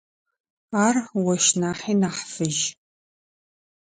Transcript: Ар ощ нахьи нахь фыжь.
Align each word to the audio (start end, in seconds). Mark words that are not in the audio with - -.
Ар 0.85 0.95
ощ 1.31 1.45
нахьи 1.59 1.93
нахь 2.01 2.21
фыжь. 2.33 2.63